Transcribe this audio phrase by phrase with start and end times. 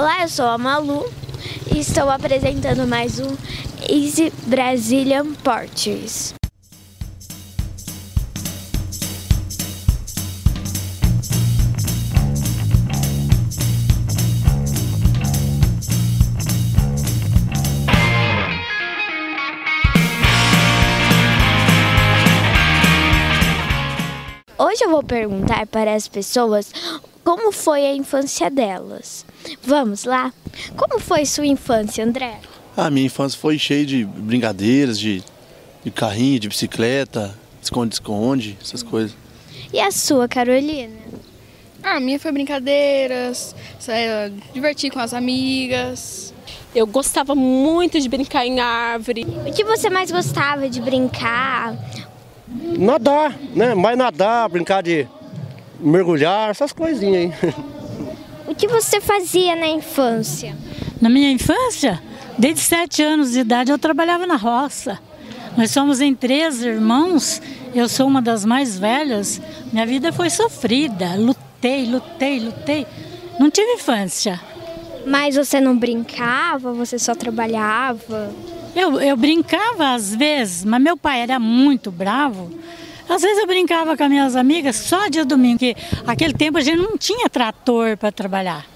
[0.00, 1.08] Olá, eu sou a Malu
[1.72, 3.36] e estou apresentando mais um
[3.88, 6.34] Easy Brazilian Portuguese.
[24.58, 26.72] Hoje eu vou perguntar para as pessoas
[27.22, 29.24] como foi a infância delas.
[29.62, 30.32] Vamos lá?
[30.76, 32.38] Como foi sua infância, André?
[32.76, 35.22] A minha infância foi cheia de brincadeiras, de,
[35.84, 39.16] de carrinho, de bicicleta, esconde-esconde, essas coisas.
[39.72, 40.94] E a sua, Carolina?
[41.82, 43.54] A minha foi brincadeiras,
[44.52, 46.32] divertir com as amigas.
[46.74, 49.26] Eu gostava muito de brincar em árvore.
[49.46, 51.76] O que você mais gostava de brincar?
[52.48, 53.74] Nadar, né?
[53.74, 55.06] Mais nadar, brincar de
[55.78, 57.54] mergulhar, essas coisinhas aí.
[58.46, 60.54] O que você fazia na infância?
[61.00, 62.00] Na minha infância,
[62.38, 64.98] desde sete anos de idade, eu trabalhava na roça.
[65.56, 67.40] Nós somos em três irmãos,
[67.74, 69.40] eu sou uma das mais velhas.
[69.72, 72.86] Minha vida foi sofrida, lutei, lutei, lutei.
[73.38, 74.40] Não tive infância.
[75.06, 78.32] Mas você não brincava, você só trabalhava?
[78.74, 82.50] Eu, eu brincava às vezes, mas meu pai era muito bravo.
[83.08, 86.60] Às vezes eu brincava com as minhas amigas só dia domingo, porque aquele tempo a
[86.60, 88.66] gente não tinha trator para trabalhar.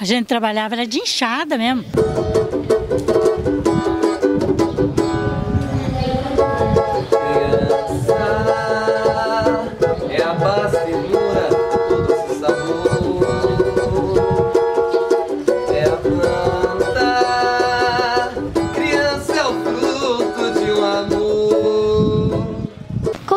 [0.00, 1.84] A gente trabalhava era de enxada mesmo.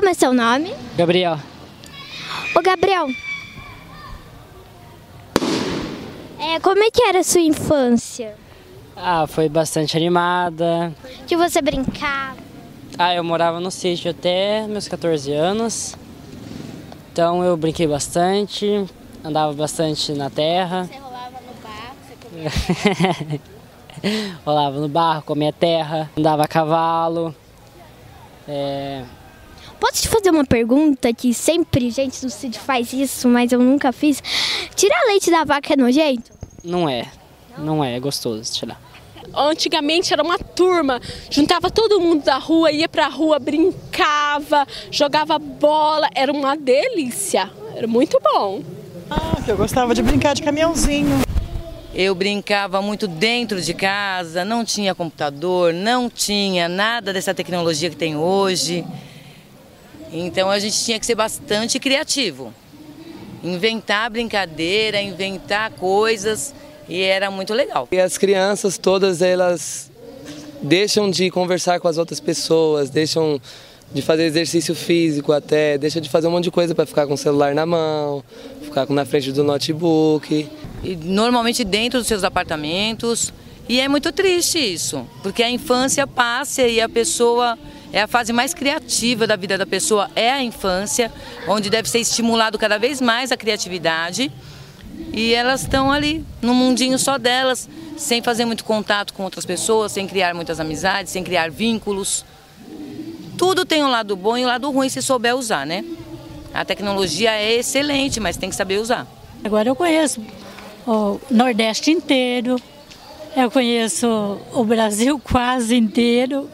[0.05, 0.71] Como é seu nome?
[0.95, 1.39] Gabriel.
[2.55, 3.07] Ô Gabriel,
[6.39, 8.35] é, como é que era a sua infância?
[8.95, 10.93] Ah, foi bastante animada.
[11.25, 12.37] Que você brincava?
[12.99, 15.95] Ah, eu morava no sítio até meus 14 anos.
[17.11, 18.85] Então eu brinquei bastante,
[19.23, 20.83] andava bastante na terra.
[20.83, 22.15] Você rolava no barco, você
[23.09, 23.41] comia
[24.45, 27.33] rolava no barro, comia terra, andava a cavalo.
[28.47, 29.03] É,
[29.79, 33.91] Posso te fazer uma pergunta que sempre gente do Cid faz isso, mas eu nunca
[33.91, 34.21] fiz?
[34.75, 36.31] Tirar leite da vaca é nojento?
[36.63, 37.05] Não é,
[37.57, 38.79] não é, é gostoso tirar.
[39.33, 46.09] Antigamente era uma turma, juntava todo mundo da rua, ia pra rua, brincava, jogava bola,
[46.15, 48.63] era uma delícia, era muito bom.
[49.09, 51.21] Ah, que eu gostava de brincar de caminhãozinho.
[51.93, 57.95] Eu brincava muito dentro de casa, não tinha computador, não tinha nada dessa tecnologia que
[57.95, 58.85] tem hoje.
[60.11, 62.53] Então a gente tinha que ser bastante criativo.
[63.43, 66.53] Inventar brincadeira, inventar coisas
[66.87, 67.87] e era muito legal.
[67.91, 69.91] E as crianças todas elas
[70.61, 73.39] deixam de conversar com as outras pessoas, deixam
[73.93, 77.13] de fazer exercício físico até, deixam de fazer um monte de coisa para ficar com
[77.13, 78.23] o celular na mão,
[78.61, 80.49] ficar na frente do notebook.
[80.83, 83.33] E normalmente dentro dos seus apartamentos.
[83.67, 87.57] E é muito triste isso, porque a infância passa e a pessoa
[87.91, 91.11] é a fase mais criativa da vida da pessoa, é a infância,
[91.47, 94.31] onde deve ser estimulado cada vez mais a criatividade.
[95.13, 99.91] E elas estão ali, num mundinho só delas, sem fazer muito contato com outras pessoas,
[99.91, 102.25] sem criar muitas amizades, sem criar vínculos.
[103.37, 105.83] Tudo tem um lado bom e um lado ruim se souber usar, né?
[106.53, 109.05] A tecnologia é excelente, mas tem que saber usar.
[109.43, 110.25] Agora eu conheço
[110.87, 112.55] o Nordeste inteiro,
[113.35, 116.49] eu conheço o Brasil quase inteiro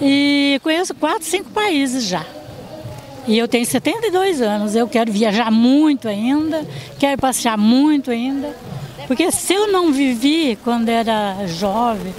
[0.00, 2.24] e conheço quatro, cinco países já.
[3.26, 6.66] E eu tenho 72 anos, eu quero viajar muito ainda,
[6.98, 8.56] quero passear muito ainda.
[9.06, 12.14] Porque se eu não vivi quando era jovem,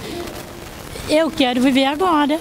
[1.08, 2.40] eu quero viver agora.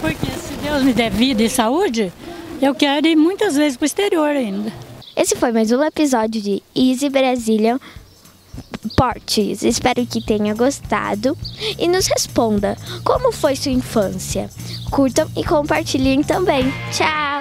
[0.00, 2.12] Porque se Deus me der vida e saúde,
[2.60, 4.72] eu quero ir muitas vezes para o exterior ainda.
[5.14, 7.80] Esse foi mais um episódio de Easy Brasília
[8.96, 9.62] Portes.
[9.62, 11.36] Espero que tenha gostado
[11.78, 14.48] e nos responda como foi sua infância.
[14.90, 16.72] Curtam e compartilhem também.
[16.92, 17.35] Tchau!